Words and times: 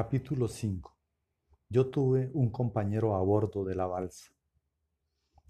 Capítulo 0.00 0.46
5 0.46 0.96
Yo 1.68 1.90
tuve 1.90 2.30
un 2.32 2.50
compañero 2.50 3.16
a 3.16 3.20
bordo 3.20 3.64
de 3.64 3.74
la 3.74 3.86
balsa. 3.86 4.30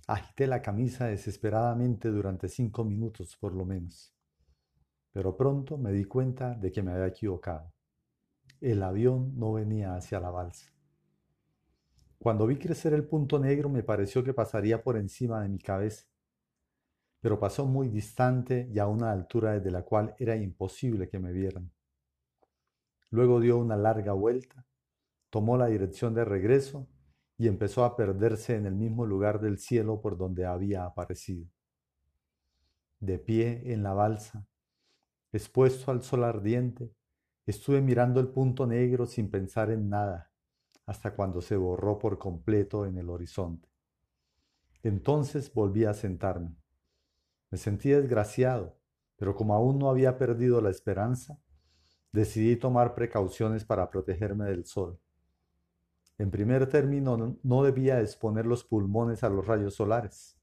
Agité 0.07 0.47
la 0.47 0.63
camisa 0.63 1.05
desesperadamente 1.05 2.09
durante 2.09 2.49
cinco 2.49 2.83
minutos 2.83 3.37
por 3.37 3.53
lo 3.53 3.67
menos, 3.67 4.15
pero 5.13 5.37
pronto 5.37 5.77
me 5.77 5.93
di 5.93 6.07
cuenta 6.07 6.55
de 6.55 6.73
que 6.73 6.83
me 6.83 6.93
había 6.93 7.09
equivocado. 7.09 7.75
El 8.59 8.83
avión 8.83 9.39
no 9.39 9.53
venía 9.53 9.95
hacia 9.95 10.19
la 10.19 10.31
balsa. 10.31 10.73
Cuando 12.19 12.47
vi 12.47 12.57
crecer 12.57 12.95
el 12.95 13.07
punto 13.07 13.39
negro 13.39 13.69
me 13.69 13.83
pareció 13.83 14.25
que 14.25 14.33
pasaría 14.33 14.83
por 14.83 14.97
encima 14.97 15.43
de 15.43 15.51
mi 15.51 15.59
cabeza, 15.59 16.07
pero 17.21 17.39
pasó 17.39 17.67
muy 17.67 17.89
distante 17.89 18.67
y 18.73 18.79
a 18.79 18.87
una 18.87 19.13
altura 19.13 19.53
desde 19.53 19.71
la 19.71 19.83
cual 19.83 20.15
era 20.19 20.37
imposible 20.37 21.07
que 21.11 21.19
me 21.19 21.33
vieran. 21.33 21.71
Luego 23.11 23.41
dio 23.41 23.59
una 23.59 23.77
larga 23.77 24.13
vuelta, 24.13 24.67
tomó 25.31 25.57
la 25.57 25.67
dirección 25.67 26.15
de 26.15 26.25
regreso 26.25 26.89
y 27.37 27.47
empezó 27.47 27.85
a 27.85 27.97
perderse 27.97 28.57
en 28.57 28.67
el 28.67 28.75
mismo 28.75 29.07
lugar 29.07 29.41
del 29.41 29.59
cielo 29.59 30.01
por 30.01 30.19
donde 30.19 30.45
había 30.45 30.85
aparecido. 30.85 31.47
De 33.01 33.19
pie 33.19 33.73
en 33.73 33.83
la 33.83 33.95
balsa, 33.95 34.47
expuesto 35.33 35.91
al 35.91 36.03
sol 36.03 36.25
ardiente, 36.25 36.93
estuve 37.47 37.81
mirando 37.81 38.21
el 38.21 38.29
punto 38.29 38.67
negro 38.67 39.07
sin 39.07 39.31
pensar 39.31 39.71
en 39.71 39.89
nada, 39.89 40.33
hasta 40.85 41.15
cuando 41.15 41.41
se 41.41 41.57
borró 41.57 41.99
por 41.99 42.19
completo 42.19 42.87
en 42.87 42.99
el 42.99 43.09
horizonte. 43.09 43.69
Entonces 44.83 45.53
volví 45.53 45.85
a 45.85 45.95
sentarme. 45.95 46.57
Me 47.51 47.59
sentí 47.59 47.91
desgraciado, 47.91 48.79
pero 49.17 49.35
como 49.35 49.55
aún 49.55 49.79
no 49.79 49.91
había 49.91 50.19
perdido 50.19 50.61
la 50.61 50.71
esperanza, 50.71 51.41
decidí 52.13 52.57
tomar 52.57 52.95
precauciones 52.95 53.65
para 53.65 53.91
protegerme 53.91 54.47
del 54.47 54.65
sol. 54.65 54.99
En 56.19 56.31
primer 56.31 56.69
término, 56.69 57.39
no 57.43 57.63
debía 57.63 58.01
exponer 58.01 58.45
los 58.45 58.65
pulmones 58.65 59.23
a 59.23 59.29
los 59.29 59.47
rayos 59.47 59.75
solares. 59.75 60.37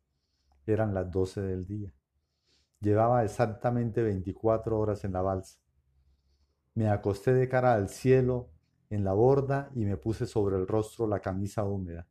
Eran 0.66 0.94
las 0.94 1.12
doce 1.12 1.42
del 1.42 1.66
día. 1.66 1.92
Llevaba 2.80 3.24
exactamente 3.24 4.02
24 4.02 4.80
horas 4.80 5.04
en 5.04 5.14
la 5.14 5.22
balsa. 5.22 5.60
Me 6.76 6.90
acosté 6.90 7.34
de 7.34 7.50
cara 7.50 7.74
al 7.74 7.90
cielo 7.90 8.52
en 8.90 9.04
la 9.04 9.14
borda 9.14 9.70
y 9.76 9.86
me 9.86 9.98
puse 9.98 10.26
sobre 10.26 10.56
el 10.56 10.68
rostro 10.68 11.08
la 11.08 11.20
camisa 11.20 11.64
húmeda. 11.64 12.08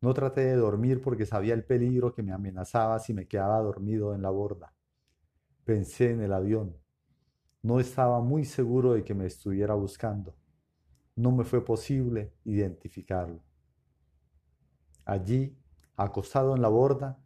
No 0.00 0.12
traté 0.14 0.42
de 0.42 0.56
dormir 0.56 1.00
porque 1.00 1.26
sabía 1.26 1.54
el 1.54 1.64
peligro 1.64 2.14
que 2.14 2.22
me 2.22 2.32
amenazaba 2.32 2.98
si 2.98 3.14
me 3.14 3.26
quedaba 3.26 3.60
dormido 3.60 4.14
en 4.14 4.22
la 4.22 4.30
borda. 4.30 4.74
Pensé 5.64 6.10
en 6.10 6.22
el 6.22 6.32
avión, 6.32 6.76
no 7.66 7.80
estaba 7.80 8.20
muy 8.20 8.44
seguro 8.44 8.92
de 8.92 9.02
que 9.02 9.12
me 9.12 9.26
estuviera 9.26 9.74
buscando. 9.74 10.36
No 11.16 11.32
me 11.32 11.42
fue 11.42 11.64
posible 11.64 12.32
identificarlo. 12.44 13.42
Allí, 15.04 15.58
acostado 15.96 16.54
en 16.54 16.62
la 16.62 16.68
borda, 16.68 17.18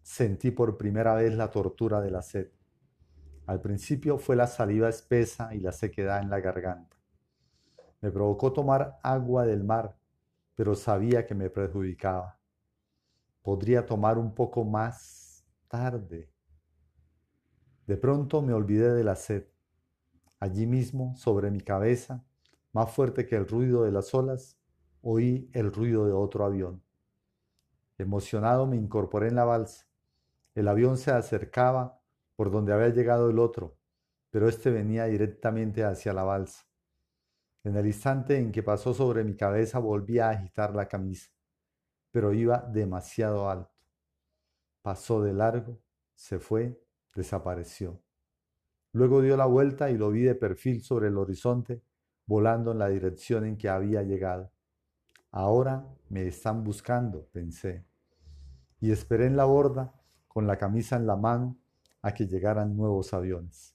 sentí 0.00 0.52
por 0.52 0.78
primera 0.78 1.16
vez 1.16 1.34
la 1.34 1.50
tortura 1.50 2.00
de 2.00 2.12
la 2.12 2.22
sed. 2.22 2.52
Al 3.46 3.60
principio 3.60 4.18
fue 4.18 4.36
la 4.36 4.46
saliva 4.46 4.88
espesa 4.88 5.52
y 5.52 5.58
la 5.58 5.72
sequedad 5.72 6.22
en 6.22 6.30
la 6.30 6.38
garganta. 6.38 6.96
Me 8.00 8.12
provocó 8.12 8.52
tomar 8.52 9.00
agua 9.02 9.46
del 9.46 9.64
mar, 9.64 9.98
pero 10.54 10.76
sabía 10.76 11.26
que 11.26 11.34
me 11.34 11.50
perjudicaba. 11.50 12.38
Podría 13.42 13.84
tomar 13.84 14.16
un 14.16 14.32
poco 14.32 14.62
más 14.62 15.44
tarde. 15.66 16.30
De 17.88 17.96
pronto 17.96 18.40
me 18.42 18.52
olvidé 18.52 18.92
de 18.92 19.02
la 19.02 19.16
sed. 19.16 19.44
Allí 20.40 20.66
mismo, 20.66 21.16
sobre 21.16 21.50
mi 21.50 21.60
cabeza, 21.60 22.24
más 22.72 22.92
fuerte 22.92 23.26
que 23.26 23.36
el 23.36 23.48
ruido 23.48 23.82
de 23.82 23.92
las 23.92 24.14
olas, 24.14 24.56
oí 25.02 25.50
el 25.52 25.72
ruido 25.72 26.06
de 26.06 26.12
otro 26.12 26.44
avión. 26.44 26.82
Emocionado 27.98 28.66
me 28.66 28.76
incorporé 28.76 29.28
en 29.28 29.34
la 29.34 29.44
balsa. 29.44 29.88
El 30.54 30.68
avión 30.68 30.96
se 30.96 31.10
acercaba 31.10 32.00
por 32.36 32.52
donde 32.52 32.72
había 32.72 32.90
llegado 32.90 33.30
el 33.30 33.40
otro, 33.40 33.76
pero 34.30 34.48
éste 34.48 34.70
venía 34.70 35.06
directamente 35.06 35.82
hacia 35.82 36.12
la 36.12 36.22
balsa. 36.22 36.64
En 37.64 37.76
el 37.76 37.86
instante 37.86 38.38
en 38.38 38.52
que 38.52 38.62
pasó 38.62 38.94
sobre 38.94 39.24
mi 39.24 39.34
cabeza 39.34 39.80
volví 39.80 40.20
a 40.20 40.30
agitar 40.30 40.74
la 40.74 40.86
camisa, 40.86 41.30
pero 42.12 42.32
iba 42.32 42.58
demasiado 42.58 43.50
alto. 43.50 43.74
Pasó 44.82 45.20
de 45.20 45.32
largo, 45.32 45.80
se 46.14 46.38
fue, 46.38 46.80
desapareció. 47.14 48.00
Luego 48.92 49.20
dio 49.20 49.36
la 49.36 49.46
vuelta 49.46 49.90
y 49.90 49.98
lo 49.98 50.10
vi 50.10 50.22
de 50.22 50.34
perfil 50.34 50.82
sobre 50.82 51.08
el 51.08 51.18
horizonte, 51.18 51.82
volando 52.26 52.72
en 52.72 52.78
la 52.78 52.88
dirección 52.88 53.44
en 53.44 53.56
que 53.56 53.68
había 53.68 54.02
llegado. 54.02 54.50
Ahora 55.30 55.86
me 56.08 56.26
están 56.26 56.64
buscando, 56.64 57.28
pensé, 57.32 57.84
y 58.80 58.90
esperé 58.90 59.26
en 59.26 59.36
la 59.36 59.44
borda, 59.44 59.94
con 60.26 60.46
la 60.46 60.56
camisa 60.56 60.96
en 60.96 61.06
la 61.06 61.16
mano, 61.16 61.58
a 62.00 62.14
que 62.14 62.26
llegaran 62.26 62.76
nuevos 62.76 63.12
aviones. 63.12 63.74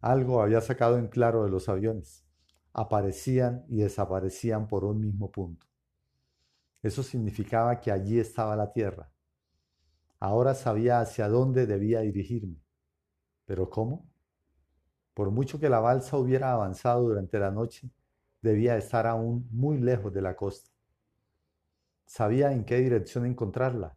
Algo 0.00 0.42
había 0.42 0.60
sacado 0.60 0.98
en 0.98 1.08
claro 1.08 1.44
de 1.44 1.50
los 1.50 1.68
aviones. 1.68 2.24
Aparecían 2.72 3.64
y 3.68 3.78
desaparecían 3.78 4.68
por 4.68 4.84
un 4.84 5.00
mismo 5.00 5.30
punto. 5.30 5.66
Eso 6.82 7.02
significaba 7.02 7.80
que 7.80 7.90
allí 7.90 8.18
estaba 8.18 8.54
la 8.56 8.72
Tierra. 8.72 9.10
Ahora 10.20 10.54
sabía 10.54 11.00
hacia 11.00 11.28
dónde 11.28 11.66
debía 11.66 12.00
dirigirme. 12.00 12.65
¿Pero 13.46 13.70
cómo? 13.70 14.04
Por 15.14 15.30
mucho 15.30 15.58
que 15.58 15.70
la 15.70 15.80
balsa 15.80 16.18
hubiera 16.18 16.52
avanzado 16.52 17.04
durante 17.08 17.38
la 17.38 17.50
noche, 17.50 17.90
debía 18.42 18.76
estar 18.76 19.06
aún 19.06 19.48
muy 19.50 19.78
lejos 19.78 20.12
de 20.12 20.20
la 20.20 20.36
costa. 20.36 20.70
Sabía 22.04 22.52
en 22.52 22.64
qué 22.64 22.76
dirección 22.76 23.24
encontrarla, 23.24 23.96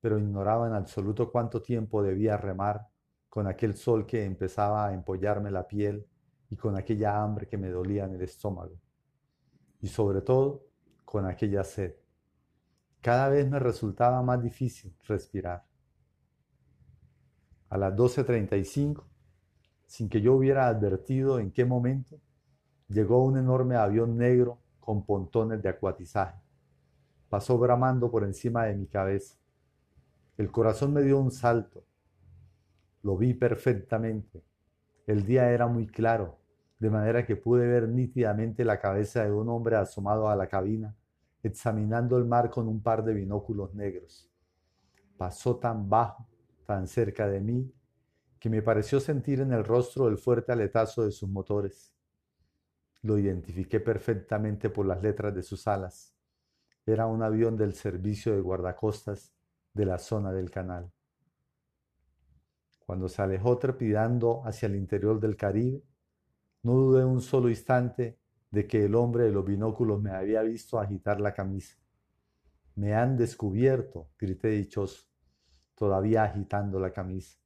pero 0.00 0.18
ignoraba 0.18 0.66
en 0.66 0.72
absoluto 0.72 1.30
cuánto 1.30 1.60
tiempo 1.60 2.02
debía 2.02 2.36
remar 2.36 2.88
con 3.28 3.46
aquel 3.46 3.76
sol 3.76 4.06
que 4.06 4.24
empezaba 4.24 4.86
a 4.86 4.94
empollarme 4.94 5.50
la 5.50 5.68
piel 5.68 6.06
y 6.48 6.56
con 6.56 6.76
aquella 6.76 7.22
hambre 7.22 7.46
que 7.46 7.58
me 7.58 7.68
dolía 7.68 8.04
en 8.04 8.14
el 8.14 8.22
estómago. 8.22 8.80
Y 9.82 9.88
sobre 9.88 10.22
todo, 10.22 10.64
con 11.04 11.26
aquella 11.26 11.62
sed. 11.62 11.94
Cada 13.00 13.28
vez 13.28 13.48
me 13.48 13.58
resultaba 13.58 14.22
más 14.22 14.42
difícil 14.42 14.96
respirar. 15.06 15.64
A 17.68 17.76
las 17.76 17.94
12.35, 17.94 19.02
sin 19.86 20.08
que 20.08 20.20
yo 20.20 20.34
hubiera 20.34 20.68
advertido 20.68 21.40
en 21.40 21.50
qué 21.50 21.64
momento, 21.64 22.20
llegó 22.88 23.24
un 23.24 23.38
enorme 23.38 23.74
avión 23.74 24.16
negro 24.16 24.58
con 24.78 25.04
pontones 25.04 25.60
de 25.62 25.68
acuatizaje. 25.68 26.40
Pasó 27.28 27.58
bramando 27.58 28.08
por 28.10 28.22
encima 28.22 28.66
de 28.66 28.76
mi 28.76 28.86
cabeza. 28.86 29.36
El 30.36 30.52
corazón 30.52 30.92
me 30.92 31.02
dio 31.02 31.18
un 31.18 31.32
salto. 31.32 31.84
Lo 33.02 33.16
vi 33.16 33.34
perfectamente. 33.34 34.44
El 35.06 35.26
día 35.26 35.50
era 35.50 35.66
muy 35.66 35.88
claro, 35.88 36.38
de 36.78 36.90
manera 36.90 37.26
que 37.26 37.34
pude 37.34 37.66
ver 37.66 37.88
nítidamente 37.88 38.64
la 38.64 38.78
cabeza 38.78 39.24
de 39.24 39.32
un 39.32 39.48
hombre 39.48 39.76
asomado 39.76 40.28
a 40.28 40.36
la 40.36 40.46
cabina, 40.46 40.94
examinando 41.42 42.16
el 42.16 42.26
mar 42.26 42.48
con 42.48 42.68
un 42.68 42.80
par 42.80 43.04
de 43.04 43.14
binóculos 43.14 43.74
negros. 43.74 44.30
Pasó 45.16 45.56
tan 45.56 45.88
bajo 45.88 46.28
tan 46.66 46.88
cerca 46.88 47.28
de 47.28 47.40
mí, 47.40 47.72
que 48.38 48.50
me 48.50 48.60
pareció 48.60 49.00
sentir 49.00 49.40
en 49.40 49.52
el 49.52 49.64
rostro 49.64 50.08
el 50.08 50.18
fuerte 50.18 50.52
aletazo 50.52 51.04
de 51.04 51.12
sus 51.12 51.28
motores. 51.28 51.94
Lo 53.02 53.18
identifiqué 53.18 53.80
perfectamente 53.80 54.68
por 54.68 54.84
las 54.84 55.02
letras 55.02 55.34
de 55.34 55.42
sus 55.42 55.66
alas. 55.66 56.14
Era 56.84 57.06
un 57.06 57.22
avión 57.22 57.56
del 57.56 57.74
servicio 57.74 58.34
de 58.34 58.40
guardacostas 58.40 59.32
de 59.72 59.86
la 59.86 59.98
zona 59.98 60.32
del 60.32 60.50
canal. 60.50 60.92
Cuando 62.80 63.08
se 63.08 63.22
alejó 63.22 63.58
trepidando 63.58 64.42
hacia 64.44 64.66
el 64.66 64.76
interior 64.76 65.18
del 65.18 65.36
Caribe, 65.36 65.82
no 66.62 66.74
dudé 66.74 67.04
un 67.04 67.20
solo 67.20 67.48
instante 67.48 68.18
de 68.50 68.66
que 68.66 68.84
el 68.84 68.94
hombre 68.94 69.24
de 69.24 69.32
los 69.32 69.44
binóculos 69.44 70.00
me 70.00 70.10
había 70.10 70.42
visto 70.42 70.78
agitar 70.78 71.20
la 71.20 71.34
camisa. 71.34 71.76
Me 72.74 72.94
han 72.94 73.16
descubierto, 73.16 74.10
grité 74.18 74.48
dichoso 74.48 75.06
todavía 75.76 76.24
agitando 76.24 76.80
la 76.80 76.92
camisa. 76.92 77.38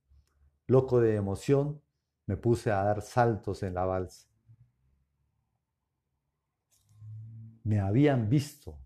Loco 0.66 1.00
de 1.00 1.16
emoción, 1.16 1.82
me 2.26 2.36
puse 2.36 2.70
a 2.70 2.82
dar 2.84 3.02
saltos 3.02 3.62
en 3.62 3.74
la 3.74 3.84
balsa. 3.84 4.28
Me 7.64 7.80
habían 7.80 8.30
visto. 8.30 8.78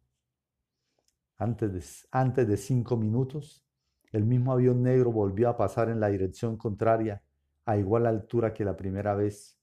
Antes 1.36 1.72
de, 1.72 2.08
antes 2.10 2.48
de 2.48 2.56
cinco 2.56 2.96
minutos, 2.96 3.64
el 4.12 4.24
mismo 4.24 4.52
avión 4.52 4.82
negro 4.82 5.12
volvió 5.12 5.48
a 5.48 5.56
pasar 5.56 5.88
en 5.88 6.00
la 6.00 6.08
dirección 6.08 6.56
contraria, 6.56 7.22
a 7.66 7.76
igual 7.76 8.06
altura 8.06 8.54
que 8.54 8.64
la 8.64 8.76
primera 8.76 9.14
vez. 9.14 9.58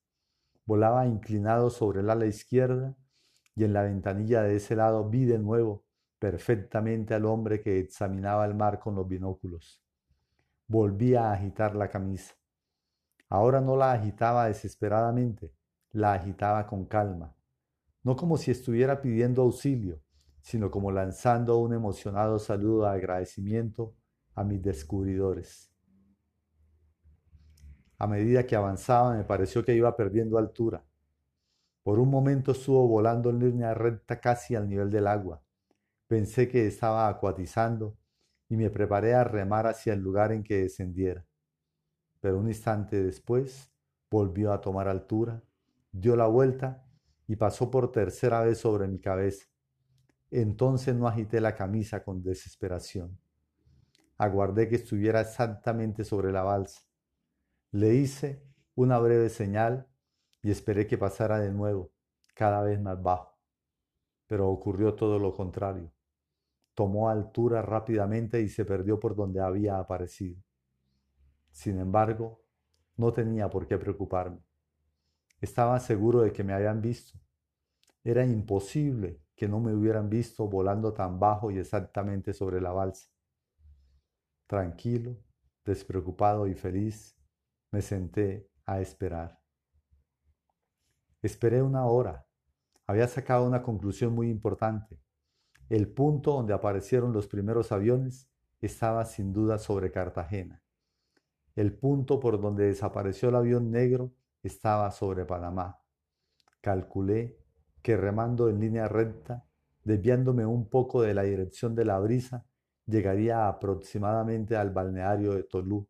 Volaba 0.66 1.08
inclinado 1.08 1.70
sobre 1.70 2.02
el 2.02 2.10
ala 2.10 2.26
izquierda 2.28 2.96
y 3.56 3.64
en 3.64 3.74
la 3.74 3.84
ventanilla 3.84 4.44
de 4.44 4.56
ese 4.58 4.76
lado 4.76 5.10
vi 5.10 5.26
de 5.26 5.40
nuevo 5.40 5.86
perfectamente 6.22 7.16
al 7.16 7.26
hombre 7.26 7.62
que 7.62 7.80
examinaba 7.80 8.46
el 8.46 8.54
mar 8.54 8.78
con 8.78 8.94
los 8.94 9.08
binóculos. 9.08 9.82
Volví 10.68 11.16
a 11.16 11.32
agitar 11.32 11.76
la 11.76 11.90
camisa. 11.90 12.36
Ahora 13.28 13.60
no 13.60 13.76
la 13.76 13.94
agitaba 13.94 14.46
desesperadamente, 14.46 15.52
la 15.94 16.14
agitaba 16.14 16.68
con 16.68 16.86
calma, 16.86 17.36
no 18.04 18.16
como 18.16 18.38
si 18.38 18.52
estuviera 18.52 19.02
pidiendo 19.02 19.42
auxilio, 19.42 20.00
sino 20.42 20.70
como 20.70 20.92
lanzando 20.92 21.58
un 21.58 21.74
emocionado 21.74 22.38
saludo 22.38 22.84
de 22.84 22.92
agradecimiento 22.92 23.96
a 24.36 24.44
mis 24.44 24.62
descubridores. 24.62 25.74
A 27.98 28.06
medida 28.06 28.46
que 28.46 28.56
avanzaba 28.56 29.16
me 29.18 29.24
pareció 29.24 29.66
que 29.66 29.74
iba 29.74 29.96
perdiendo 29.98 30.38
altura. 30.38 30.86
Por 31.82 31.98
un 31.98 32.12
momento 32.12 32.52
estuvo 32.52 32.88
volando 32.88 33.32
en 33.32 33.40
línea 33.40 33.74
recta 33.74 34.20
casi 34.20 34.54
al 34.54 34.70
nivel 34.70 34.92
del 34.92 35.08
agua. 35.08 35.42
Pensé 36.12 36.50
que 36.50 36.68
estaba 36.68 37.08
acuatizando 37.08 37.98
y 38.50 38.58
me 38.58 38.70
preparé 38.70 39.14
a 39.14 39.24
remar 39.24 39.66
hacia 39.66 39.94
el 39.94 40.02
lugar 40.02 40.34
en 40.34 40.44
que 40.44 40.64
descendiera. 40.64 41.26
Pero 42.20 42.38
un 42.38 42.50
instante 42.50 43.02
después 43.02 43.72
volvió 44.10 44.52
a 44.52 44.60
tomar 44.60 44.90
altura, 44.90 45.42
dio 45.90 46.18
la 46.18 46.28
vuelta 46.28 46.86
y 47.28 47.38
pasó 47.38 47.72
por 47.72 47.94
tercera 47.94 48.42
vez 48.42 48.58
sobre 48.58 48.90
mi 48.90 49.00
cabeza. 49.00 49.46
Entonces 50.32 50.94
no 50.94 51.08
agité 51.08 51.40
la 51.40 51.56
camisa 51.56 52.04
con 52.04 52.22
desesperación. 52.22 53.18
Aguardé 54.18 54.68
que 54.68 54.76
estuviera 54.76 55.22
exactamente 55.22 56.04
sobre 56.04 56.34
la 56.34 56.44
balsa. 56.44 56.82
Le 57.72 57.94
hice 57.96 58.44
una 58.76 59.00
breve 59.00 59.30
señal 59.30 59.88
y 60.44 60.52
esperé 60.52 60.88
que 60.88 60.98
pasara 60.98 61.40
de 61.40 61.54
nuevo, 61.54 61.94
cada 62.34 62.64
vez 62.64 62.82
más 62.82 63.02
bajo. 63.02 63.40
Pero 64.28 64.50
ocurrió 64.50 64.94
todo 64.94 65.18
lo 65.18 65.34
contrario. 65.34 65.90
Tomó 66.74 67.10
altura 67.10 67.62
rápidamente 67.62 68.42
y 68.42 68.50
se 68.50 68.66
perdió 68.66 69.00
por 69.00 69.16
donde 69.16 69.42
había 69.42 69.78
aparecido. 69.78 70.42
Sin 71.52 71.80
embargo, 71.80 72.42
no 72.96 73.12
tenía 73.12 73.50
por 73.50 73.68
qué 73.68 73.78
preocuparme. 73.78 74.40
Estaba 75.42 75.80
seguro 75.80 76.22
de 76.22 76.32
que 76.32 76.44
me 76.44 76.54
habían 76.54 76.82
visto. 76.82 77.20
Era 78.04 78.26
imposible 78.26 79.22
que 79.36 79.48
no 79.48 79.60
me 79.60 79.74
hubieran 79.74 80.10
visto 80.10 80.48
volando 80.48 80.94
tan 80.94 81.20
bajo 81.20 81.52
y 81.52 81.58
exactamente 81.58 82.34
sobre 82.34 82.62
la 82.62 82.72
balsa. 82.72 83.10
Tranquilo, 84.48 85.18
despreocupado 85.66 86.48
y 86.48 86.54
feliz, 86.54 87.18
me 87.72 87.82
senté 87.82 88.50
a 88.66 88.82
esperar. 88.82 89.40
Esperé 91.22 91.62
una 91.62 91.86
hora. 91.86 92.26
Había 92.88 93.08
sacado 93.08 93.48
una 93.48 93.62
conclusión 93.62 94.14
muy 94.14 94.30
importante. 94.30 95.00
El 95.72 95.88
punto 95.88 96.34
donde 96.34 96.54
aparecieron 96.54 97.14
los 97.14 97.28
primeros 97.28 97.72
aviones 97.72 98.28
estaba 98.60 99.06
sin 99.06 99.32
duda 99.32 99.58
sobre 99.58 99.90
Cartagena. 99.90 100.62
El 101.56 101.72
punto 101.72 102.20
por 102.20 102.42
donde 102.42 102.66
desapareció 102.66 103.30
el 103.30 103.36
avión 103.36 103.72
negro 103.72 104.12
estaba 104.44 104.92
sobre 104.92 105.24
Panamá. 105.24 105.80
Calculé 106.60 107.38
que 107.82 107.96
remando 107.96 108.50
en 108.50 108.60
línea 108.60 108.90
recta, 108.90 109.46
desviándome 109.86 110.46
un 110.46 110.68
poco 110.68 111.04
de 111.04 111.14
la 111.14 111.24
dirección 111.24 111.74
de 111.74 111.86
la 111.86 112.00
brisa, 112.00 112.46
llegaría 112.86 113.48
aproximadamente 113.48 114.58
al 114.58 114.72
balneario 114.72 115.36
de 115.36 115.44
Tolú, 115.44 115.88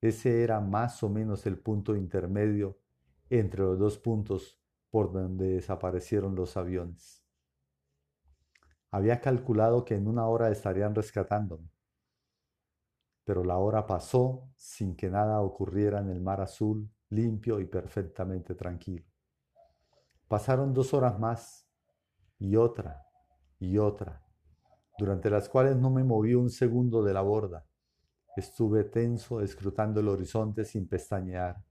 ese 0.00 0.44
era 0.44 0.60
más 0.60 1.02
o 1.02 1.08
menos 1.08 1.46
el 1.46 1.58
punto 1.58 1.96
intermedio 1.96 2.78
entre 3.28 3.62
los 3.62 3.76
dos 3.76 3.98
puntos 3.98 4.60
por 4.88 5.12
donde 5.12 5.54
desaparecieron 5.54 6.36
los 6.36 6.56
aviones. 6.56 7.20
Había 8.90 9.20
calculado 9.20 9.84
que 9.84 9.94
en 9.94 10.08
una 10.08 10.26
hora 10.26 10.50
estarían 10.50 10.94
rescatándome, 10.94 11.70
pero 13.24 13.44
la 13.44 13.58
hora 13.58 13.86
pasó 13.86 14.48
sin 14.56 14.96
que 14.96 15.10
nada 15.10 15.40
ocurriera 15.40 16.00
en 16.00 16.10
el 16.10 16.20
mar 16.20 16.40
azul, 16.40 16.90
limpio 17.10 17.60
y 17.60 17.66
perfectamente 17.66 18.54
tranquilo. 18.54 19.06
Pasaron 20.28 20.72
dos 20.72 20.92
horas 20.94 21.18
más 21.18 21.68
y 22.38 22.56
otra 22.56 23.06
y 23.58 23.78
otra, 23.78 24.24
durante 24.98 25.30
las 25.30 25.48
cuales 25.48 25.76
no 25.76 25.90
me 25.90 26.02
moví 26.02 26.34
un 26.34 26.50
segundo 26.50 27.02
de 27.02 27.12
la 27.12 27.20
borda, 27.20 27.66
Estuve 28.36 28.84
tenso, 28.84 29.40
escrutando 29.40 30.00
el 30.00 30.08
horizonte 30.08 30.64
sin 30.64 30.88
pestañear. 30.88 31.62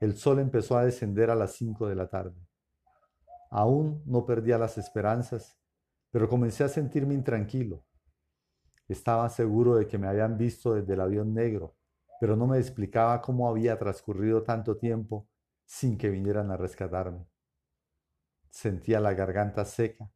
El 0.00 0.16
sol 0.16 0.40
empezó 0.40 0.76
a 0.76 0.84
descender 0.84 1.30
a 1.30 1.36
las 1.36 1.52
cinco 1.52 1.86
de 1.86 1.94
la 1.94 2.08
tarde. 2.08 2.36
Aún 3.50 4.02
no 4.04 4.26
perdía 4.26 4.58
las 4.58 4.78
esperanzas, 4.78 5.59
pero 6.10 6.28
comencé 6.28 6.64
a 6.64 6.68
sentirme 6.68 7.14
intranquilo. 7.14 7.84
Estaba 8.88 9.28
seguro 9.28 9.76
de 9.76 9.86
que 9.86 9.98
me 9.98 10.08
habían 10.08 10.36
visto 10.36 10.74
desde 10.74 10.94
el 10.94 11.00
avión 11.00 11.32
negro, 11.32 11.76
pero 12.20 12.36
no 12.36 12.46
me 12.46 12.58
explicaba 12.58 13.22
cómo 13.22 13.48
había 13.48 13.78
transcurrido 13.78 14.42
tanto 14.42 14.76
tiempo 14.76 15.28
sin 15.64 15.96
que 15.96 16.10
vinieran 16.10 16.50
a 16.50 16.56
rescatarme. 16.56 17.26
Sentía 18.48 18.98
la 18.98 19.14
garganta 19.14 19.64
seca. 19.64 20.10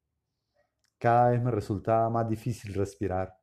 Cada 0.99 1.31
vez 1.31 1.41
me 1.41 1.53
resultaba 1.53 2.11
más 2.11 2.29
difícil 2.29 2.75
respirar. 2.75 3.39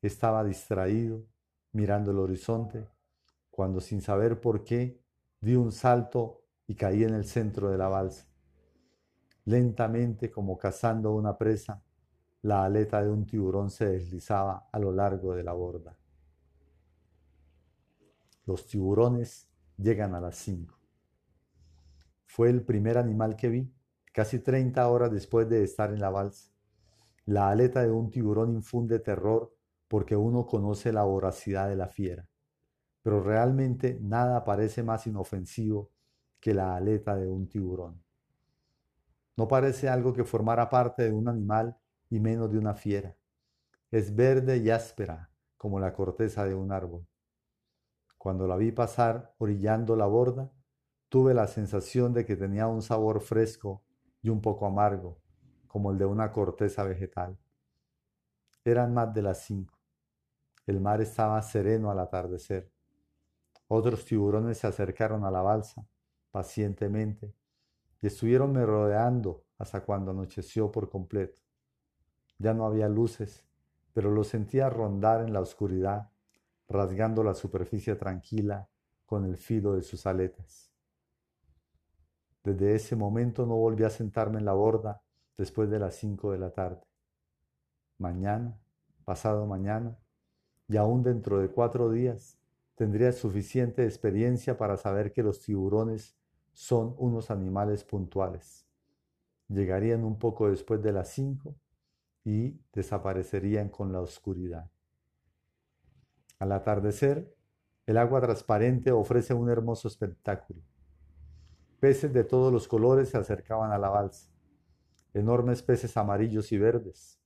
Estaba 0.00 0.44
distraído, 0.44 1.26
mirando 1.72 2.12
el 2.12 2.18
horizonte, 2.18 2.88
cuando 3.50 3.80
sin 3.80 4.00
saber 4.00 4.40
por 4.40 4.62
qué 4.62 5.02
di 5.40 5.56
un 5.56 5.72
salto 5.72 6.44
y 6.68 6.76
caí 6.76 7.02
en 7.02 7.14
el 7.14 7.24
centro 7.24 7.70
de 7.70 7.78
la 7.78 7.88
balsa. 7.88 8.29
Lentamente, 9.44 10.30
como 10.30 10.58
cazando 10.58 11.12
una 11.12 11.36
presa, 11.36 11.82
la 12.42 12.64
aleta 12.64 13.02
de 13.02 13.10
un 13.10 13.26
tiburón 13.26 13.70
se 13.70 13.86
deslizaba 13.86 14.68
a 14.72 14.78
lo 14.78 14.92
largo 14.92 15.34
de 15.34 15.44
la 15.44 15.52
borda. 15.52 15.96
Los 18.46 18.66
tiburones 18.66 19.48
llegan 19.76 20.14
a 20.14 20.20
las 20.20 20.36
cinco. 20.36 20.78
Fue 22.26 22.48
el 22.48 22.62
primer 22.62 22.96
animal 22.96 23.36
que 23.36 23.48
vi, 23.48 23.72
casi 24.12 24.38
30 24.38 24.86
horas 24.88 25.12
después 25.12 25.48
de 25.48 25.62
estar 25.62 25.92
en 25.92 26.00
la 26.00 26.10
balsa. 26.10 26.50
La 27.26 27.50
aleta 27.50 27.82
de 27.82 27.90
un 27.90 28.10
tiburón 28.10 28.52
infunde 28.52 28.98
terror 28.98 29.54
porque 29.88 30.16
uno 30.16 30.46
conoce 30.46 30.92
la 30.92 31.02
voracidad 31.02 31.68
de 31.68 31.76
la 31.76 31.88
fiera, 31.88 32.28
pero 33.02 33.22
realmente 33.22 33.98
nada 34.00 34.44
parece 34.44 34.82
más 34.82 35.06
inofensivo 35.06 35.90
que 36.40 36.54
la 36.54 36.76
aleta 36.76 37.16
de 37.16 37.28
un 37.28 37.48
tiburón. 37.48 38.02
No 39.40 39.48
parece 39.48 39.88
algo 39.88 40.12
que 40.12 40.24
formara 40.24 40.68
parte 40.68 41.04
de 41.04 41.12
un 41.12 41.26
animal 41.26 41.74
y 42.10 42.20
menos 42.20 42.52
de 42.52 42.58
una 42.58 42.74
fiera. 42.74 43.16
Es 43.90 44.14
verde 44.14 44.58
y 44.58 44.68
áspera 44.68 45.30
como 45.56 45.80
la 45.80 45.94
corteza 45.94 46.44
de 46.44 46.54
un 46.54 46.70
árbol. 46.72 47.06
Cuando 48.18 48.46
la 48.46 48.58
vi 48.58 48.70
pasar 48.70 49.34
orillando 49.38 49.96
la 49.96 50.04
borda, 50.04 50.52
tuve 51.08 51.32
la 51.32 51.46
sensación 51.46 52.12
de 52.12 52.26
que 52.26 52.36
tenía 52.36 52.66
un 52.66 52.82
sabor 52.82 53.22
fresco 53.22 53.82
y 54.20 54.28
un 54.28 54.42
poco 54.42 54.66
amargo, 54.66 55.22
como 55.66 55.90
el 55.90 55.96
de 55.96 56.04
una 56.04 56.32
corteza 56.32 56.84
vegetal. 56.84 57.38
Eran 58.62 58.92
más 58.92 59.14
de 59.14 59.22
las 59.22 59.38
cinco. 59.38 59.78
El 60.66 60.82
mar 60.82 61.00
estaba 61.00 61.40
sereno 61.40 61.90
al 61.90 62.00
atardecer. 62.00 62.70
Otros 63.68 64.04
tiburones 64.04 64.58
se 64.58 64.66
acercaron 64.66 65.24
a 65.24 65.30
la 65.30 65.40
balsa 65.40 65.82
pacientemente 66.30 67.39
y 68.02 68.06
estuvieron 68.06 68.52
me 68.52 68.64
rodeando 68.64 69.44
hasta 69.58 69.82
cuando 69.82 70.10
anocheció 70.12 70.72
por 70.72 70.88
completo. 70.88 71.40
Ya 72.38 72.54
no 72.54 72.64
había 72.64 72.88
luces, 72.88 73.44
pero 73.92 74.10
lo 74.10 74.24
sentía 74.24 74.70
rondar 74.70 75.20
en 75.20 75.32
la 75.32 75.40
oscuridad, 75.40 76.10
rasgando 76.68 77.22
la 77.22 77.34
superficie 77.34 77.94
tranquila 77.96 78.68
con 79.04 79.24
el 79.24 79.36
filo 79.36 79.74
de 79.74 79.82
sus 79.82 80.06
aletas. 80.06 80.72
Desde 82.42 82.74
ese 82.74 82.96
momento 82.96 83.44
no 83.44 83.56
volví 83.56 83.84
a 83.84 83.90
sentarme 83.90 84.38
en 84.38 84.46
la 84.46 84.54
borda 84.54 85.02
después 85.36 85.68
de 85.68 85.78
las 85.78 85.96
cinco 85.96 86.32
de 86.32 86.38
la 86.38 86.50
tarde. 86.50 86.80
Mañana, 87.98 88.58
pasado 89.04 89.46
mañana, 89.46 89.98
y 90.68 90.76
aún 90.76 91.02
dentro 91.02 91.40
de 91.40 91.48
cuatro 91.48 91.90
días 91.90 92.38
tendría 92.76 93.12
suficiente 93.12 93.84
experiencia 93.84 94.56
para 94.56 94.76
saber 94.78 95.12
que 95.12 95.22
los 95.22 95.40
tiburones 95.40 96.16
son 96.60 96.94
unos 96.98 97.30
animales 97.30 97.84
puntuales. 97.84 98.66
Llegarían 99.48 100.04
un 100.04 100.18
poco 100.18 100.50
después 100.50 100.82
de 100.82 100.92
las 100.92 101.08
cinco 101.08 101.56
y 102.22 102.60
desaparecerían 102.74 103.70
con 103.70 103.92
la 103.92 104.02
oscuridad. 104.02 104.70
Al 106.38 106.52
atardecer, 106.52 107.34
el 107.86 107.96
agua 107.96 108.20
transparente 108.20 108.92
ofrece 108.92 109.32
un 109.32 109.48
hermoso 109.48 109.88
espectáculo. 109.88 110.60
Peces 111.80 112.12
de 112.12 112.24
todos 112.24 112.52
los 112.52 112.68
colores 112.68 113.08
se 113.08 113.16
acercaban 113.16 113.72
a 113.72 113.78
la 113.78 113.88
balsa. 113.88 114.30
Enormes 115.14 115.62
peces 115.62 115.96
amarillos 115.96 116.52
y 116.52 116.58
verdes, 116.58 117.18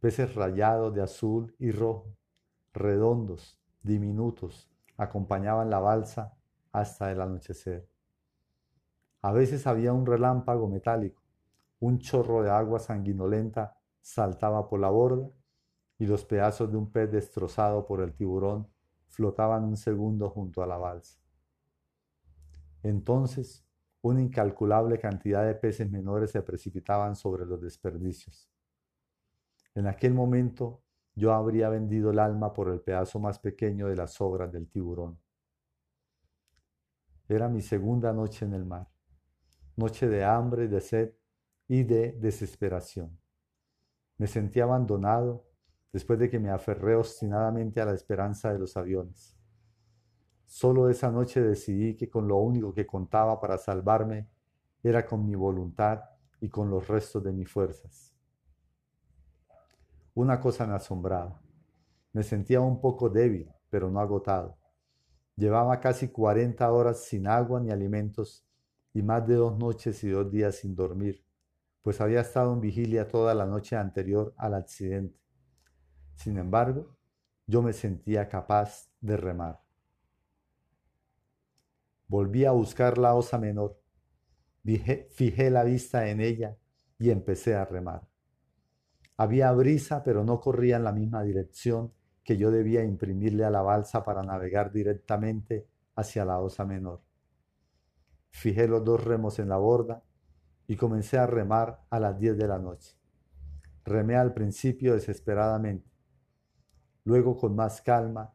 peces 0.00 0.34
rayados 0.34 0.92
de 0.92 1.00
azul 1.00 1.54
y 1.60 1.70
rojo, 1.70 2.16
redondos, 2.72 3.56
diminutos, 3.84 4.68
acompañaban 4.96 5.70
la 5.70 5.78
balsa 5.78 6.36
hasta 6.72 7.12
el 7.12 7.20
anochecer. 7.20 7.93
A 9.24 9.32
veces 9.32 9.66
había 9.66 9.94
un 9.94 10.04
relámpago 10.04 10.68
metálico, 10.68 11.22
un 11.80 11.98
chorro 11.98 12.42
de 12.42 12.50
agua 12.50 12.78
sanguinolenta 12.78 13.74
saltaba 14.02 14.68
por 14.68 14.80
la 14.80 14.90
borda 14.90 15.30
y 15.98 16.04
los 16.04 16.26
pedazos 16.26 16.70
de 16.70 16.76
un 16.76 16.92
pez 16.92 17.10
destrozado 17.10 17.86
por 17.86 18.02
el 18.02 18.12
tiburón 18.12 18.68
flotaban 19.08 19.64
un 19.64 19.78
segundo 19.78 20.28
junto 20.28 20.62
a 20.62 20.66
la 20.66 20.76
balsa. 20.76 21.18
Entonces, 22.82 23.66
una 24.02 24.20
incalculable 24.20 24.98
cantidad 24.98 25.46
de 25.46 25.54
peces 25.54 25.90
menores 25.90 26.30
se 26.30 26.42
precipitaban 26.42 27.16
sobre 27.16 27.46
los 27.46 27.62
desperdicios. 27.62 28.50
En 29.74 29.86
aquel 29.86 30.12
momento 30.12 30.82
yo 31.14 31.32
habría 31.32 31.70
vendido 31.70 32.10
el 32.10 32.18
alma 32.18 32.52
por 32.52 32.68
el 32.68 32.82
pedazo 32.82 33.18
más 33.20 33.38
pequeño 33.38 33.86
de 33.86 33.96
las 33.96 34.12
sobras 34.12 34.52
del 34.52 34.68
tiburón. 34.68 35.18
Era 37.26 37.48
mi 37.48 37.62
segunda 37.62 38.12
noche 38.12 38.44
en 38.44 38.52
el 38.52 38.66
mar, 38.66 38.93
noche 39.76 40.08
de 40.08 40.24
hambre, 40.24 40.68
de 40.68 40.80
sed 40.80 41.12
y 41.68 41.82
de 41.82 42.12
desesperación. 42.12 43.18
Me 44.18 44.26
sentí 44.26 44.60
abandonado 44.60 45.46
después 45.92 46.18
de 46.18 46.28
que 46.28 46.38
me 46.38 46.50
aferré 46.50 46.96
obstinadamente 46.96 47.80
a 47.80 47.84
la 47.84 47.94
esperanza 47.94 48.52
de 48.52 48.58
los 48.58 48.76
aviones. 48.76 49.36
Solo 50.44 50.88
esa 50.88 51.10
noche 51.10 51.40
decidí 51.40 51.96
que 51.96 52.08
con 52.08 52.28
lo 52.28 52.36
único 52.36 52.72
que 52.72 52.86
contaba 52.86 53.40
para 53.40 53.58
salvarme 53.58 54.28
era 54.82 55.04
con 55.06 55.24
mi 55.24 55.34
voluntad 55.34 56.02
y 56.40 56.48
con 56.48 56.70
los 56.70 56.86
restos 56.86 57.22
de 57.24 57.32
mis 57.32 57.50
fuerzas. 57.50 58.14
Una 60.14 60.38
cosa 60.38 60.66
me 60.66 60.74
asombraba. 60.74 61.40
Me 62.12 62.22
sentía 62.22 62.60
un 62.60 62.80
poco 62.80 63.08
débil, 63.08 63.50
pero 63.70 63.90
no 63.90 63.98
agotado. 63.98 64.56
Llevaba 65.36 65.80
casi 65.80 66.08
40 66.08 66.70
horas 66.70 67.00
sin 67.00 67.26
agua 67.26 67.58
ni 67.58 67.72
alimentos 67.72 68.43
y 68.94 69.02
más 69.02 69.26
de 69.26 69.34
dos 69.34 69.58
noches 69.58 70.02
y 70.04 70.08
dos 70.08 70.30
días 70.30 70.54
sin 70.54 70.74
dormir, 70.74 71.22
pues 71.82 72.00
había 72.00 72.20
estado 72.20 72.54
en 72.54 72.60
vigilia 72.60 73.08
toda 73.08 73.34
la 73.34 73.44
noche 73.44 73.76
anterior 73.76 74.32
al 74.38 74.54
accidente. 74.54 75.18
Sin 76.14 76.38
embargo, 76.38 76.96
yo 77.46 77.60
me 77.60 77.72
sentía 77.72 78.28
capaz 78.28 78.88
de 79.00 79.16
remar. 79.16 79.60
Volví 82.06 82.44
a 82.44 82.52
buscar 82.52 82.96
la 82.96 83.14
osa 83.14 83.36
menor, 83.36 83.78
fijé 84.62 85.50
la 85.50 85.64
vista 85.64 86.08
en 86.08 86.20
ella 86.20 86.56
y 86.98 87.10
empecé 87.10 87.56
a 87.56 87.64
remar. 87.64 88.06
Había 89.16 89.50
brisa, 89.52 90.02
pero 90.04 90.24
no 90.24 90.40
corría 90.40 90.76
en 90.76 90.84
la 90.84 90.92
misma 90.92 91.22
dirección 91.22 91.92
que 92.22 92.36
yo 92.36 92.50
debía 92.50 92.84
imprimirle 92.84 93.44
a 93.44 93.50
la 93.50 93.62
balsa 93.62 94.04
para 94.04 94.22
navegar 94.22 94.72
directamente 94.72 95.66
hacia 95.96 96.24
la 96.24 96.38
osa 96.38 96.64
menor. 96.64 97.02
Fijé 98.34 98.66
los 98.66 98.84
dos 98.84 99.02
remos 99.02 99.38
en 99.38 99.48
la 99.48 99.56
borda 99.56 100.02
y 100.66 100.76
comencé 100.76 101.16
a 101.18 101.26
remar 101.26 101.80
a 101.88 102.00
las 102.00 102.18
10 102.18 102.36
de 102.36 102.48
la 102.48 102.58
noche. 102.58 102.98
Remé 103.84 104.16
al 104.16 104.34
principio 104.34 104.94
desesperadamente. 104.94 105.88
Luego 107.04 107.36
con 107.36 107.54
más 107.54 107.80
calma, 107.80 108.34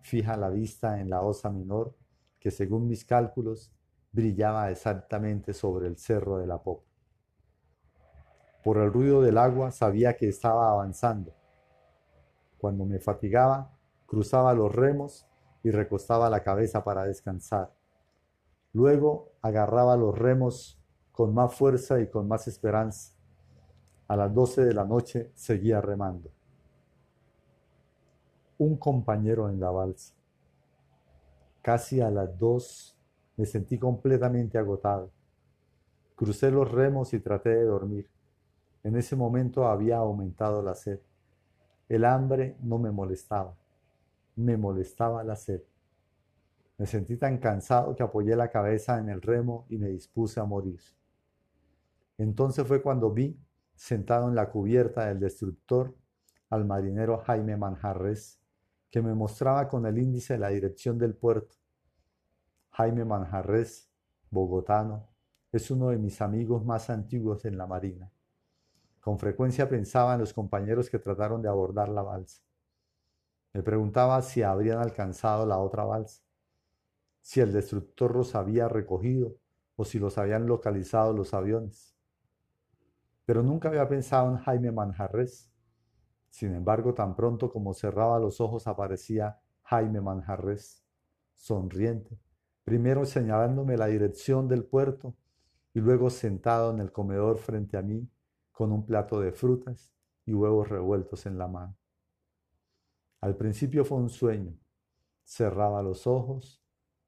fija 0.00 0.36
la 0.36 0.48
vista 0.48 1.00
en 1.00 1.10
la 1.10 1.22
osa 1.22 1.50
menor, 1.50 1.94
que 2.38 2.52
según 2.52 2.86
mis 2.86 3.04
cálculos 3.04 3.72
brillaba 4.12 4.70
exactamente 4.70 5.52
sobre 5.52 5.88
el 5.88 5.98
cerro 5.98 6.38
de 6.38 6.46
la 6.46 6.62
popa. 6.62 6.88
Por 8.62 8.78
el 8.78 8.92
ruido 8.92 9.20
del 9.22 9.38
agua 9.38 9.72
sabía 9.72 10.16
que 10.16 10.28
estaba 10.28 10.70
avanzando. 10.70 11.34
Cuando 12.58 12.86
me 12.86 13.00
fatigaba, 13.00 13.76
cruzaba 14.06 14.54
los 14.54 14.72
remos 14.72 15.26
y 15.64 15.72
recostaba 15.72 16.30
la 16.30 16.44
cabeza 16.44 16.84
para 16.84 17.04
descansar. 17.04 17.74
Luego 18.72 19.32
agarraba 19.42 19.96
los 19.96 20.16
remos 20.18 20.78
con 21.12 21.34
más 21.34 21.54
fuerza 21.54 22.00
y 22.00 22.08
con 22.08 22.26
más 22.26 22.48
esperanza. 22.48 23.12
A 24.08 24.16
las 24.16 24.34
doce 24.34 24.64
de 24.64 24.74
la 24.74 24.84
noche 24.84 25.30
seguía 25.34 25.80
remando. 25.80 26.30
Un 28.58 28.76
compañero 28.76 29.48
en 29.48 29.60
la 29.60 29.70
balsa. 29.70 30.14
Casi 31.60 32.00
a 32.00 32.10
las 32.10 32.38
dos 32.38 32.98
me 33.36 33.46
sentí 33.46 33.78
completamente 33.78 34.58
agotado. 34.58 35.10
Crucé 36.16 36.50
los 36.50 36.70
remos 36.70 37.12
y 37.14 37.20
traté 37.20 37.50
de 37.50 37.64
dormir. 37.64 38.08
En 38.84 38.96
ese 38.96 39.16
momento 39.16 39.66
había 39.66 39.98
aumentado 39.98 40.62
la 40.62 40.74
sed. 40.74 41.00
El 41.88 42.04
hambre 42.04 42.56
no 42.62 42.78
me 42.78 42.90
molestaba, 42.90 43.54
me 44.36 44.56
molestaba 44.56 45.22
la 45.24 45.36
sed. 45.36 45.62
Me 46.78 46.86
sentí 46.86 47.16
tan 47.16 47.38
cansado 47.38 47.94
que 47.94 48.02
apoyé 48.02 48.34
la 48.34 48.50
cabeza 48.50 48.98
en 48.98 49.08
el 49.08 49.22
remo 49.22 49.66
y 49.68 49.78
me 49.78 49.88
dispuse 49.88 50.40
a 50.40 50.44
morir. 50.44 50.80
Entonces 52.18 52.66
fue 52.66 52.82
cuando 52.82 53.10
vi, 53.12 53.38
sentado 53.74 54.28
en 54.28 54.34
la 54.34 54.50
cubierta 54.50 55.06
del 55.06 55.20
destructor, 55.20 55.94
al 56.50 56.64
marinero 56.64 57.18
Jaime 57.18 57.56
Manjarres, 57.56 58.40
que 58.90 59.00
me 59.00 59.14
mostraba 59.14 59.68
con 59.68 59.86
el 59.86 59.98
índice 59.98 60.36
la 60.36 60.48
dirección 60.48 60.98
del 60.98 61.14
puerto. 61.14 61.56
Jaime 62.70 63.04
Manjarres, 63.04 63.90
bogotano, 64.30 65.08
es 65.50 65.70
uno 65.70 65.88
de 65.88 65.98
mis 65.98 66.20
amigos 66.20 66.64
más 66.64 66.90
antiguos 66.90 67.44
en 67.44 67.58
la 67.58 67.66
Marina. 67.66 68.10
Con 69.00 69.18
frecuencia 69.18 69.68
pensaba 69.68 70.14
en 70.14 70.20
los 70.20 70.32
compañeros 70.32 70.88
que 70.88 70.98
trataron 70.98 71.42
de 71.42 71.48
abordar 71.48 71.88
la 71.88 72.02
balsa. 72.02 72.42
Me 73.52 73.62
preguntaba 73.62 74.22
si 74.22 74.42
habrían 74.42 74.78
alcanzado 74.78 75.44
la 75.44 75.58
otra 75.58 75.84
balsa, 75.84 76.21
si 77.22 77.40
el 77.40 77.52
destructor 77.52 78.14
los 78.14 78.34
había 78.34 78.68
recogido 78.68 79.36
o 79.76 79.84
si 79.84 79.98
los 79.98 80.18
habían 80.18 80.46
localizado 80.46 81.12
los 81.12 81.32
aviones. 81.32 81.96
Pero 83.24 83.42
nunca 83.42 83.68
había 83.68 83.88
pensado 83.88 84.28
en 84.30 84.36
Jaime 84.38 84.72
Manjarres. 84.72 85.50
Sin 86.28 86.54
embargo, 86.54 86.92
tan 86.92 87.14
pronto 87.14 87.50
como 87.50 87.72
cerraba 87.72 88.18
los 88.18 88.40
ojos 88.40 88.66
aparecía 88.66 89.40
Jaime 89.62 90.00
Manjarres, 90.00 90.84
sonriente, 91.34 92.18
primero 92.64 93.06
señalándome 93.06 93.76
la 93.76 93.86
dirección 93.86 94.48
del 94.48 94.64
puerto 94.64 95.14
y 95.72 95.80
luego 95.80 96.10
sentado 96.10 96.72
en 96.72 96.80
el 96.80 96.92
comedor 96.92 97.38
frente 97.38 97.76
a 97.76 97.82
mí 97.82 98.08
con 98.50 98.72
un 98.72 98.84
plato 98.84 99.20
de 99.20 99.32
frutas 99.32 99.94
y 100.26 100.34
huevos 100.34 100.68
revueltos 100.68 101.26
en 101.26 101.38
la 101.38 101.48
mano. 101.48 101.76
Al 103.20 103.36
principio 103.36 103.84
fue 103.84 103.98
un 103.98 104.10
sueño. 104.10 104.58
Cerraba 105.24 105.82
los 105.82 106.06
ojos, 106.06 106.61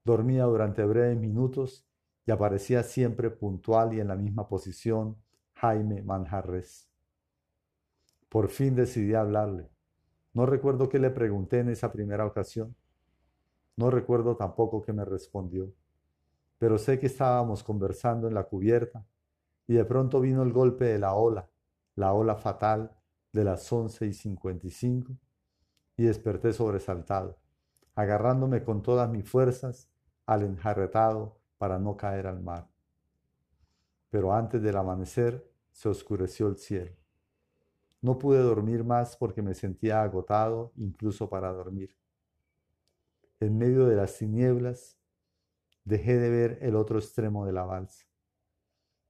dormía 0.05 0.45
durante 0.45 0.85
breves 0.85 1.19
minutos 1.19 1.87
y 2.27 2.31
aparecía 2.31 2.83
siempre 2.83 3.31
puntual 3.31 3.95
y 3.95 4.01
en 4.01 4.09
la 4.09 4.17
misma 4.17 4.47
posición 4.49 5.17
Jaime 5.55 6.03
Manjarres. 6.03 6.91
Por 8.29 8.49
fin 8.49 8.75
decidí 8.75 9.15
hablarle. 9.15 9.71
No 10.35 10.45
recuerdo 10.45 10.89
qué 10.89 10.99
le 10.99 11.11
pregunté 11.11 11.61
en 11.61 11.71
esa 11.71 11.91
primera 11.91 12.27
ocasión. 12.27 12.77
No 13.77 13.91
recuerdo 13.91 14.37
tampoco 14.37 14.83
qué 14.83 14.93
me 14.93 15.05
respondió. 15.05 15.73
Pero 16.59 16.77
sé 16.77 16.99
que 16.99 17.07
estábamos 17.07 17.63
conversando 17.63 18.29
en 18.29 18.35
la 18.35 18.45
cubierta 18.45 19.07
y 19.67 19.75
de 19.75 19.85
pronto 19.85 20.21
vino 20.21 20.43
el 20.43 20.53
golpe 20.53 20.85
de 20.85 20.99
la 20.99 21.15
ola, 21.15 21.49
la 21.95 22.13
ola 22.13 22.37
fatal 22.37 22.95
de 23.33 23.45
las 23.45 23.73
once 23.73 24.07
y 24.07 24.13
cincuenta 24.13 24.67
y 24.67 24.71
cinco, 24.71 25.17
y 25.97 26.05
desperté 26.05 26.53
sobresaltado, 26.53 27.39
agarrándome 27.95 28.63
con 28.63 28.83
todas 28.83 29.09
mis 29.11 29.29
fuerzas 29.29 29.89
al 30.27 30.43
enjarretado 30.43 31.39
para 31.59 31.79
no 31.79 31.97
caer 31.97 32.27
al 32.27 32.43
mar. 32.43 32.69
Pero 34.11 34.33
antes 34.33 34.63
del 34.63 34.77
amanecer 34.77 35.51
se 35.71 35.89
oscureció 35.89 36.49
el 36.49 36.57
cielo. 36.57 36.93
No 38.01 38.19
pude 38.19 38.39
dormir 38.39 38.85
más 38.85 39.17
porque 39.17 39.43
me 39.43 39.55
sentía 39.55 40.03
agotado 40.03 40.73
incluso 40.77 41.29
para 41.29 41.53
dormir. 41.53 41.97
En 43.41 43.59
medio 43.59 43.87
de 43.87 43.97
las 43.97 44.17
tinieblas 44.19 44.99
dejé 45.85 46.19
de 46.19 46.31
ver 46.31 46.59
el 46.63 46.77
otro 46.77 46.99
extremo 46.99 47.45
de 47.47 47.53
la 47.53 47.65
balsa 47.65 48.07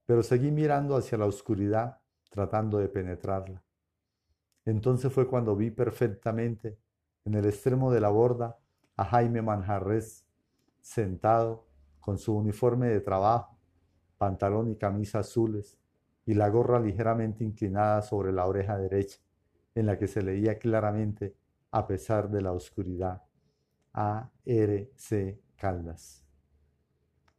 pero 0.05 0.23
seguí 0.23 0.51
mirando 0.51 0.95
hacia 0.95 1.17
la 1.17 1.25
oscuridad 1.25 1.99
tratando 2.29 2.77
de 2.77 2.89
penetrarla. 2.89 3.63
Entonces 4.65 5.11
fue 5.11 5.27
cuando 5.27 5.55
vi 5.55 5.71
perfectamente 5.71 6.77
en 7.23 7.35
el 7.35 7.45
extremo 7.45 7.91
de 7.91 8.01
la 8.01 8.09
borda 8.09 8.59
a 8.97 9.05
Jaime 9.05 9.41
Manjarres 9.41 10.24
sentado 10.85 11.65
con 11.99 12.17
su 12.17 12.35
uniforme 12.35 12.89
de 12.89 13.01
trabajo, 13.01 13.57
pantalón 14.17 14.69
y 14.69 14.75
camisa 14.75 15.19
azules 15.19 15.79
y 16.25 16.33
la 16.35 16.49
gorra 16.49 16.79
ligeramente 16.79 17.43
inclinada 17.43 18.01
sobre 18.01 18.31
la 18.31 18.45
oreja 18.45 18.77
derecha, 18.77 19.19
en 19.73 19.87
la 19.87 19.97
que 19.97 20.07
se 20.07 20.21
leía 20.21 20.59
claramente, 20.59 21.35
a 21.71 21.87
pesar 21.87 22.29
de 22.29 22.41
la 22.41 22.51
oscuridad, 22.51 23.23
A. 23.93 24.29
R. 24.45 24.91
C. 24.95 25.41
Caldas. 25.55 26.23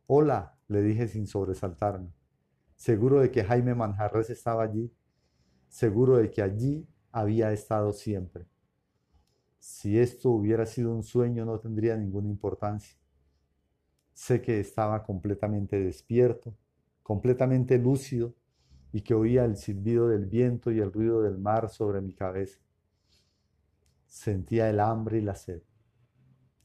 Hola, 0.06 0.58
le 0.68 0.82
dije 0.82 1.06
sin 1.06 1.26
sobresaltarme 1.26 2.16
seguro 2.76 3.20
de 3.20 3.30
que 3.30 3.42
Jaime 3.42 3.74
Manjarres 3.74 4.28
estaba 4.30 4.62
allí, 4.62 4.92
seguro 5.68 6.16
de 6.18 6.30
que 6.30 6.42
allí 6.42 6.86
había 7.10 7.52
estado 7.52 7.92
siempre. 7.92 8.46
Si 9.58 9.98
esto 9.98 10.30
hubiera 10.30 10.66
sido 10.66 10.94
un 10.94 11.02
sueño 11.02 11.44
no 11.44 11.58
tendría 11.58 11.96
ninguna 11.96 12.28
importancia. 12.28 12.96
Sé 14.16 14.40
que 14.40 14.58
estaba 14.58 15.02
completamente 15.02 15.78
despierto, 15.78 16.56
completamente 17.02 17.76
lúcido 17.76 18.34
y 18.90 19.02
que 19.02 19.12
oía 19.12 19.44
el 19.44 19.58
silbido 19.58 20.08
del 20.08 20.24
viento 20.24 20.70
y 20.70 20.80
el 20.80 20.90
ruido 20.90 21.20
del 21.20 21.36
mar 21.36 21.68
sobre 21.68 22.00
mi 22.00 22.14
cabeza. 22.14 22.58
Sentía 24.06 24.70
el 24.70 24.80
hambre 24.80 25.18
y 25.18 25.20
la 25.20 25.34
sed. 25.34 25.62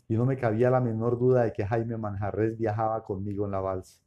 Y 0.08 0.16
no 0.16 0.26
me 0.26 0.38
cabía 0.38 0.70
la 0.70 0.80
menor 0.80 1.20
duda 1.20 1.44
de 1.44 1.52
que 1.52 1.66
Jaime 1.66 1.98
Manjarres 1.98 2.58
viajaba 2.58 3.04
conmigo 3.04 3.44
en 3.44 3.52
la 3.52 3.60
balsa. 3.60 4.02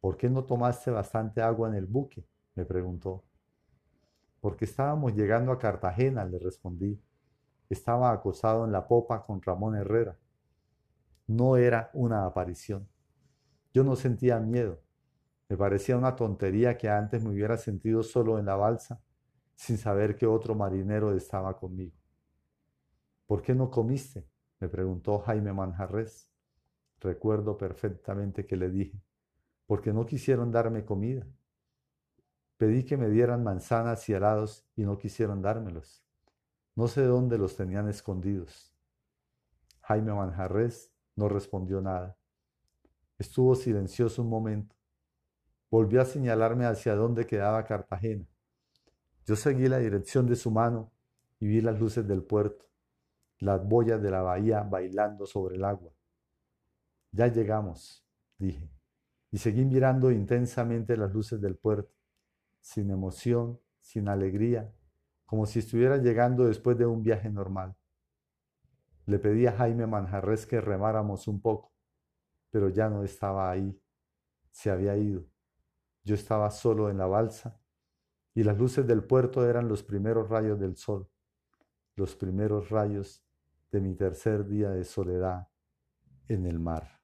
¿Por 0.00 0.16
qué 0.16 0.30
no 0.30 0.42
tomaste 0.42 0.90
bastante 0.90 1.42
agua 1.42 1.68
en 1.68 1.74
el 1.74 1.84
buque? 1.84 2.26
me 2.54 2.64
preguntó. 2.64 3.24
Porque 4.40 4.64
estábamos 4.64 5.14
llegando 5.14 5.52
a 5.52 5.58
Cartagena, 5.58 6.24
le 6.24 6.38
respondí. 6.38 6.98
Estaba 7.68 8.10
acosado 8.10 8.64
en 8.64 8.72
la 8.72 8.88
popa 8.88 9.22
con 9.22 9.42
Ramón 9.42 9.76
Herrera. 9.76 10.16
No 11.26 11.56
era 11.56 11.90
una 11.92 12.24
aparición. 12.24 12.88
Yo 13.72 13.84
no 13.84 13.96
sentía 13.96 14.38
miedo. 14.38 14.80
Me 15.48 15.56
parecía 15.56 15.96
una 15.96 16.16
tontería 16.16 16.76
que 16.76 16.88
antes 16.88 17.22
me 17.22 17.30
hubiera 17.30 17.56
sentido 17.56 18.02
solo 18.02 18.38
en 18.38 18.46
la 18.46 18.56
balsa, 18.56 19.00
sin 19.54 19.78
saber 19.78 20.16
que 20.16 20.26
otro 20.26 20.54
marinero 20.54 21.14
estaba 21.14 21.56
conmigo. 21.56 21.96
¿Por 23.26 23.42
qué 23.42 23.54
no 23.54 23.70
comiste? 23.70 24.28
me 24.60 24.68
preguntó 24.68 25.18
Jaime 25.18 25.52
Manjarres. 25.52 26.30
Recuerdo 27.00 27.58
perfectamente 27.58 28.46
que 28.46 28.56
le 28.56 28.70
dije, 28.70 29.02
porque 29.66 29.92
no 29.92 30.06
quisieron 30.06 30.50
darme 30.50 30.84
comida. 30.84 31.26
Pedí 32.56 32.84
que 32.84 32.96
me 32.96 33.10
dieran 33.10 33.44
manzanas 33.44 34.08
y 34.08 34.14
helados 34.14 34.66
y 34.76 34.84
no 34.84 34.96
quisieron 34.96 35.42
dármelos. 35.42 36.02
No 36.74 36.88
sé 36.88 37.02
dónde 37.02 37.36
los 37.36 37.56
tenían 37.56 37.88
escondidos. 37.88 38.74
Jaime 39.82 40.14
Manjarres 40.14 40.95
no 41.16 41.28
respondió 41.28 41.80
nada. 41.80 42.16
Estuvo 43.18 43.54
silencioso 43.54 44.22
un 44.22 44.28
momento. 44.28 44.76
Volvió 45.70 46.00
a 46.00 46.04
señalarme 46.04 46.66
hacia 46.66 46.94
dónde 46.94 47.26
quedaba 47.26 47.64
Cartagena. 47.64 48.26
Yo 49.26 49.34
seguí 49.34 49.68
la 49.68 49.78
dirección 49.78 50.26
de 50.26 50.36
su 50.36 50.50
mano 50.50 50.92
y 51.40 51.48
vi 51.48 51.60
las 51.60 51.80
luces 51.80 52.06
del 52.06 52.22
puerto, 52.22 52.66
las 53.40 53.66
boyas 53.66 54.00
de 54.00 54.10
la 54.10 54.22
bahía 54.22 54.62
bailando 54.62 55.26
sobre 55.26 55.56
el 55.56 55.64
agua. 55.64 55.92
Ya 57.10 57.26
llegamos, 57.26 58.06
dije, 58.38 58.70
y 59.32 59.38
seguí 59.38 59.64
mirando 59.64 60.10
intensamente 60.10 60.96
las 60.96 61.12
luces 61.12 61.40
del 61.40 61.56
puerto 61.56 61.96
sin 62.60 62.90
emoción, 62.90 63.60
sin 63.78 64.08
alegría, 64.08 64.72
como 65.24 65.46
si 65.46 65.60
estuviera 65.60 65.98
llegando 65.98 66.46
después 66.46 66.76
de 66.76 66.84
un 66.84 67.02
viaje 67.02 67.30
normal. 67.30 67.76
Le 69.06 69.18
pedí 69.18 69.46
a 69.46 69.52
Jaime 69.52 69.86
Manjarres 69.86 70.46
que 70.46 70.60
remáramos 70.60 71.28
un 71.28 71.40
poco, 71.40 71.72
pero 72.50 72.68
ya 72.68 72.88
no 72.88 73.02
estaba 73.02 73.50
ahí, 73.50 73.80
se 74.50 74.70
había 74.70 74.96
ido. 74.96 75.24
Yo 76.04 76.14
estaba 76.14 76.50
solo 76.50 76.90
en 76.90 76.98
la 76.98 77.06
balsa 77.06 77.60
y 78.34 78.42
las 78.42 78.58
luces 78.58 78.86
del 78.86 79.04
puerto 79.04 79.48
eran 79.48 79.68
los 79.68 79.82
primeros 79.82 80.28
rayos 80.28 80.58
del 80.58 80.76
sol, 80.76 81.08
los 81.94 82.14
primeros 82.14 82.68
rayos 82.70 83.24
de 83.70 83.80
mi 83.80 83.94
tercer 83.94 84.46
día 84.46 84.70
de 84.70 84.84
soledad 84.84 85.48
en 86.28 86.46
el 86.46 86.58
mar. 86.58 87.00